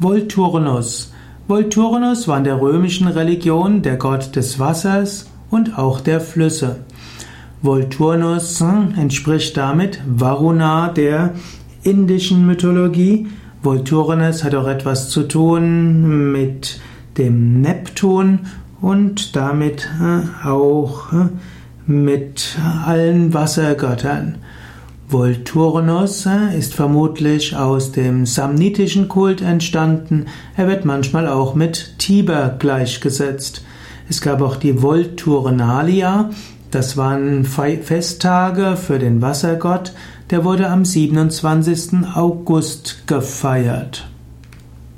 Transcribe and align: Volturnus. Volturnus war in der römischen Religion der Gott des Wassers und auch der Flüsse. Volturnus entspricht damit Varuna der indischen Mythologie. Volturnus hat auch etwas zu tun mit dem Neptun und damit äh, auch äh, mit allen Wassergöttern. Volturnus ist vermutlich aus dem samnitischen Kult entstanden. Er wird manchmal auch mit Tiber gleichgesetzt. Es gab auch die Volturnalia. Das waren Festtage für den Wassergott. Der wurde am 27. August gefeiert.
Volturnus. 0.00 1.12
Volturnus 1.48 2.28
war 2.28 2.38
in 2.38 2.44
der 2.44 2.60
römischen 2.60 3.08
Religion 3.08 3.82
der 3.82 3.96
Gott 3.96 4.36
des 4.36 4.60
Wassers 4.60 5.28
und 5.50 5.76
auch 5.76 6.00
der 6.00 6.20
Flüsse. 6.20 6.76
Volturnus 7.62 8.60
entspricht 8.60 9.56
damit 9.56 10.00
Varuna 10.06 10.90
der 10.90 11.34
indischen 11.82 12.46
Mythologie. 12.46 13.26
Volturnus 13.62 14.44
hat 14.44 14.54
auch 14.54 14.68
etwas 14.68 15.08
zu 15.08 15.24
tun 15.24 16.30
mit 16.30 16.78
dem 17.16 17.60
Neptun 17.60 18.40
und 18.80 19.34
damit 19.34 19.88
äh, 20.00 20.46
auch 20.46 21.12
äh, 21.12 21.26
mit 21.90 22.56
allen 22.86 23.34
Wassergöttern. 23.34 24.36
Volturnus 25.10 26.28
ist 26.54 26.74
vermutlich 26.74 27.56
aus 27.56 27.92
dem 27.92 28.26
samnitischen 28.26 29.08
Kult 29.08 29.40
entstanden. 29.40 30.26
Er 30.54 30.68
wird 30.68 30.84
manchmal 30.84 31.28
auch 31.28 31.54
mit 31.54 31.98
Tiber 31.98 32.54
gleichgesetzt. 32.58 33.62
Es 34.10 34.20
gab 34.20 34.42
auch 34.42 34.56
die 34.56 34.82
Volturnalia. 34.82 36.28
Das 36.70 36.98
waren 36.98 37.46
Festtage 37.46 38.76
für 38.76 38.98
den 38.98 39.22
Wassergott. 39.22 39.94
Der 40.28 40.44
wurde 40.44 40.68
am 40.68 40.84
27. 40.84 42.06
August 42.14 43.06
gefeiert. 43.06 44.06